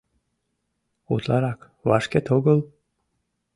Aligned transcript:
Утларак 1.13 1.59
вашкет 1.89 2.25
огыл? 2.37 2.59